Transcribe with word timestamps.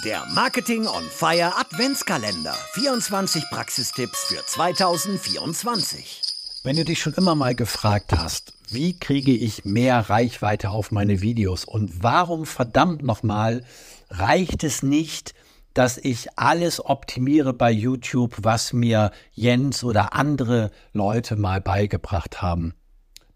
Der 0.00 0.24
Marketing 0.34 0.86
on 0.86 1.04
Fire 1.04 1.52
Adventskalender. 1.58 2.54
24 2.72 3.44
Praxistipps 3.50 4.24
für 4.24 4.44
2024. 4.44 6.22
Wenn 6.64 6.76
du 6.76 6.84
dich 6.84 6.98
schon 6.98 7.12
immer 7.12 7.34
mal 7.34 7.54
gefragt 7.54 8.12
hast, 8.16 8.54
wie 8.70 8.98
kriege 8.98 9.32
ich 9.32 9.66
mehr 9.66 10.08
Reichweite 10.08 10.70
auf 10.70 10.92
meine 10.92 11.20
Videos 11.20 11.66
und 11.66 12.02
warum 12.02 12.46
verdammt 12.46 13.02
nochmal 13.02 13.64
reicht 14.08 14.64
es 14.64 14.82
nicht, 14.82 15.34
dass 15.74 15.98
ich 15.98 16.38
alles 16.38 16.82
optimiere 16.82 17.52
bei 17.52 17.70
YouTube, 17.70 18.36
was 18.38 18.72
mir 18.72 19.12
Jens 19.32 19.84
oder 19.84 20.14
andere 20.14 20.70
Leute 20.94 21.36
mal 21.36 21.60
beigebracht 21.60 22.40
haben. 22.40 22.74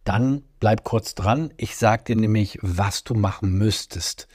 Dann 0.04 0.43
bleib 0.59 0.84
kurz 0.84 1.14
dran. 1.14 1.52
Ich 1.59 1.77
sage 1.77 2.04
dir 2.04 2.16
nämlich, 2.16 2.59
was 2.62 3.04
du 3.04 3.14
machen 3.14 3.50
müsstest. 3.52 4.27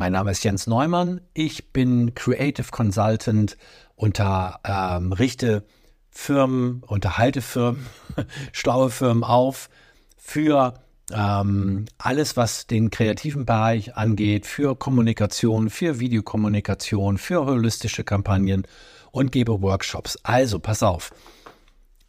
Mein 0.00 0.12
Name 0.12 0.30
ist 0.30 0.42
Jens 0.44 0.66
Neumann. 0.66 1.20
Ich 1.34 1.74
bin 1.74 2.14
Creative 2.14 2.68
Consultant 2.70 3.58
unter 3.96 4.58
ähm, 4.64 5.12
Richte 5.12 5.66
Firmen, 6.08 6.82
unterhalte 6.86 7.42
Firmen, 7.42 7.84
schlaue 8.52 8.88
Firmen 8.88 9.24
auf 9.24 9.68
für 10.16 10.72
ähm, 11.12 11.84
alles, 11.98 12.38
was 12.38 12.66
den 12.66 12.88
kreativen 12.88 13.44
Bereich 13.44 13.94
angeht, 13.94 14.46
für 14.46 14.74
Kommunikation, 14.74 15.68
für 15.68 16.00
Videokommunikation, 16.00 17.18
für 17.18 17.44
holistische 17.44 18.02
Kampagnen 18.02 18.66
und 19.12 19.32
gebe 19.32 19.60
Workshops. 19.60 20.18
Also, 20.22 20.60
pass 20.60 20.82
auf. 20.82 21.12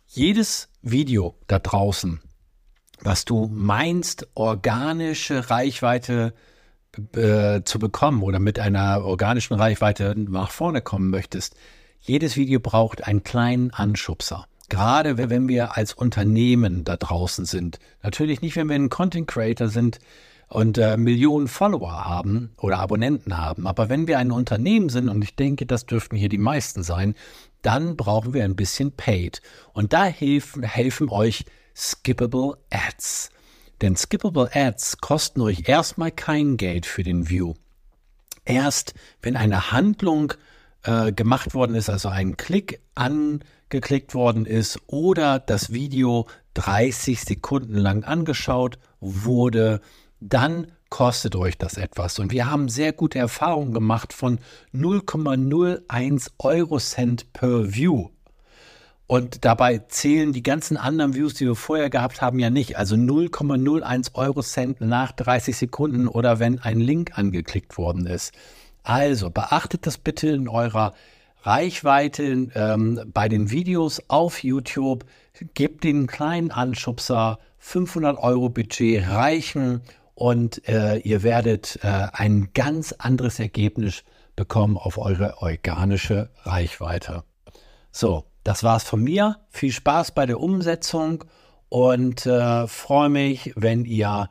Jedes 0.08 0.70
Video 0.82 1.36
da 1.48 1.60
draußen, 1.60 2.22
was 3.02 3.26
du 3.26 3.50
meinst, 3.52 4.30
organische 4.34 5.50
Reichweite 5.50 6.34
äh, 6.34 6.52
zu 7.64 7.80
bekommen 7.80 8.22
oder 8.22 8.40
mit 8.40 8.60
einer 8.60 9.06
organischen 9.06 9.54
Reichweite 9.54 10.14
nach 10.18 10.52
vorne 10.52 10.82
kommen 10.82 11.10
möchtest, 11.10 11.56
jedes 12.02 12.36
Video 12.36 12.60
braucht 12.60 13.08
einen 13.08 13.24
kleinen 13.24 13.72
Anschubser. 13.72 14.46
Gerade 14.68 15.18
wenn 15.18 15.48
wir 15.48 15.78
als 15.78 15.94
Unternehmen 15.94 16.84
da 16.84 16.96
draußen 16.96 17.46
sind. 17.46 17.80
Natürlich 18.04 18.42
nicht, 18.42 18.56
wenn 18.56 18.70
wir 18.70 18.76
ein 18.76 18.90
Content 18.90 19.28
Creator 19.28 19.68
sind 19.68 20.00
und 20.48 20.78
äh, 20.78 20.98
Millionen 20.98 21.48
Follower 21.48 22.06
haben 22.06 22.52
oder 22.58 22.80
Abonnenten 22.80 23.38
haben. 23.38 23.68
Aber 23.68 23.90
wenn 23.90 24.08
wir 24.08 24.18
ein 24.18 24.32
Unternehmen 24.32 24.90
sind, 24.90 25.10
und 25.10 25.22
ich 25.24 25.36
denke, 25.36 25.66
das 25.66 25.86
dürften 25.86 26.16
hier 26.16 26.30
die 26.30 26.38
meisten 26.38 26.84
sein, 26.84 27.16
dann 27.62 27.96
brauchen 27.96 28.34
wir 28.34 28.44
ein 28.44 28.56
bisschen 28.56 28.92
Paid. 28.92 29.42
Und 29.74 29.94
da 29.94 30.06
helfen, 30.06 30.64
helfen 30.64 31.10
euch 31.10 31.46
Skippable 31.76 32.58
Ads. 32.70 33.30
Denn 33.82 33.96
Skippable 33.96 34.50
Ads 34.54 34.98
kosten 34.98 35.42
euch 35.42 35.68
erstmal 35.68 36.12
kein 36.12 36.58
Geld 36.58 36.86
für 36.86 37.04
den 37.04 37.30
View. 37.30 37.56
Erst 38.46 38.94
wenn 39.22 39.36
eine 39.36 39.72
Handlung 39.72 40.34
äh, 40.84 41.12
gemacht 41.12 41.54
worden 41.54 41.76
ist, 41.76 41.90
also 41.90 42.10
ein 42.10 42.38
Klick 42.38 42.82
angeklickt 42.96 44.14
worden 44.14 44.46
ist 44.46 44.80
oder 44.88 45.40
das 45.40 45.74
Video 45.74 46.28
30 46.54 47.22
Sekunden 47.22 47.76
lang 47.76 48.04
angeschaut 48.04 48.78
wurde, 49.00 49.82
dann 50.20 50.68
kostet 50.90 51.36
euch 51.36 51.58
das 51.58 51.78
etwas. 51.78 52.20
Und 52.20 52.32
wir 52.32 52.52
haben 52.52 52.70
sehr 52.70 52.94
gute 52.94 53.18
Erfahrungen 53.18 53.74
gemacht 53.74 54.14
von 54.14 54.40
0,01 54.74 56.32
Euro 56.40 56.78
Cent 56.78 57.32
per 57.34 57.74
View. 57.74 58.10
Und 59.12 59.44
dabei 59.44 59.80
zählen 59.90 60.32
die 60.32 60.42
ganzen 60.42 60.78
anderen 60.78 61.14
Views, 61.14 61.34
die 61.34 61.46
wir 61.46 61.56
vorher 61.56 61.90
gehabt 61.90 62.22
haben, 62.22 62.40
ja 62.40 62.50
nicht. 62.50 62.78
Also 62.78 62.96
0,01 62.96 64.16
Euro 64.16 64.42
Cent 64.42 64.80
nach 64.80 65.12
30 65.12 65.58
Sekunden 65.58 66.08
oder 66.08 66.40
wenn 66.40 66.60
ein 66.60 66.80
Link 66.80 67.18
angeklickt 67.18 67.78
worden 67.78 68.06
ist. 68.06 68.32
Also 68.84 69.30
beachtet 69.30 69.86
das 69.86 69.98
bitte 69.98 70.30
in 70.30 70.48
eurer 70.48 70.94
Reichweite 71.42 72.24
ähm, 72.56 73.02
bei 73.14 73.28
den 73.28 73.52
Videos 73.52 74.02
auf 74.08 74.46
YouTube. 74.46 75.04
Gebt 75.56 75.84
den 75.84 76.08
kleinen 76.08 76.50
Anschubser 76.50 77.40
500 77.58 78.18
Euro 78.18 78.48
Budget 78.48 79.06
reichen 79.10 79.82
und 80.16 80.66
äh, 80.70 81.00
ihr 81.00 81.22
werdet 81.22 81.80
äh, 81.84 82.08
ein 82.14 82.52
ganz 82.54 82.94
anderes 82.94 83.42
Ergebnis 83.42 84.06
bekommen 84.38 84.78
auf 84.78 84.98
eure 84.98 85.42
organische 85.42 86.30
Reichweite. 86.46 87.26
So, 87.92 88.24
das 88.44 88.64
war's 88.64 88.84
von 88.84 89.04
mir. 89.04 89.38
Viel 89.50 89.72
Spaß 89.72 90.14
bei 90.14 90.26
der 90.26 90.40
Umsetzung 90.40 91.24
und 91.70 92.26
äh, 92.26 92.68
freue 92.68 93.10
mich, 93.10 93.54
wenn 93.56 93.86
ihr 93.86 94.30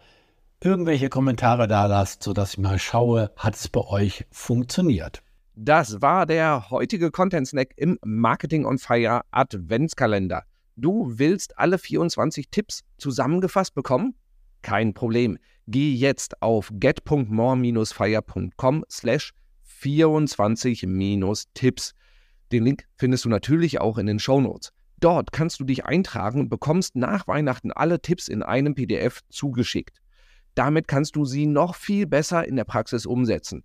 irgendwelche 0.62 1.08
Kommentare 1.08 1.68
da 1.68 1.86
lasst, 1.86 2.22
sodass 2.22 2.52
ich 2.52 2.58
mal 2.58 2.78
schaue, 2.78 3.30
hat 3.36 3.54
es 3.54 3.68
bei 3.68 3.80
euch 3.80 4.26
funktioniert. 4.30 5.22
Das 5.54 6.02
war 6.02 6.26
der 6.26 6.70
heutige 6.70 7.10
Content 7.10 7.48
Snack 7.48 7.72
im 7.76 7.98
Marketing 8.04 8.64
on 8.64 8.78
Fire 8.78 9.22
Adventskalender. 9.30 10.44
Du 10.76 11.18
willst 11.18 11.58
alle 11.58 11.78
24 11.78 12.50
Tipps 12.50 12.82
zusammengefasst 12.98 13.74
bekommen? 13.74 14.14
Kein 14.62 14.94
Problem. 14.94 15.38
Geh 15.66 15.92
jetzt 15.92 16.40
auf 16.42 16.70
get.more-fire.com 16.72 18.84
slash 18.90 19.32
24-Tipps. 19.82 21.94
Den 22.52 22.64
Link 22.64 22.84
findest 22.96 23.24
du 23.24 23.28
natürlich 23.28 23.80
auch 23.80 23.98
in 23.98 24.06
den 24.06 24.18
Show 24.18 24.40
Notes. 24.40 24.72
Dort 24.98 25.32
kannst 25.32 25.60
du 25.60 25.64
dich 25.64 25.86
eintragen 25.86 26.40
und 26.40 26.48
bekommst 26.48 26.96
nach 26.96 27.26
Weihnachten 27.26 27.72
alle 27.72 28.00
Tipps 28.00 28.28
in 28.28 28.42
einem 28.42 28.74
PDF 28.74 29.20
zugeschickt. 29.30 30.00
Damit 30.54 30.88
kannst 30.88 31.16
du 31.16 31.24
sie 31.24 31.46
noch 31.46 31.74
viel 31.74 32.06
besser 32.06 32.46
in 32.46 32.56
der 32.56 32.64
Praxis 32.64 33.06
umsetzen. 33.06 33.64